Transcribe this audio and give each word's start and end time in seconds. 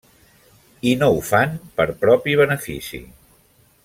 I 0.91 0.93
no 1.01 1.09
ho 1.17 1.19
fan 1.27 1.53
per 1.81 1.87
propi 2.05 2.33
benefici. 2.43 3.03